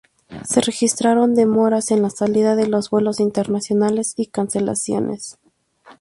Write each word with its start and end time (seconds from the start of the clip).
Se 0.45 0.61
registraron 0.61 1.35
demoras 1.35 1.91
en 1.91 2.01
la 2.01 2.09
salida 2.09 2.55
de 2.55 2.65
los 2.65 2.89
vuelos 2.89 3.19
internacionales 3.19 4.15
y 4.17 4.25
cancelaciones. 4.25 5.37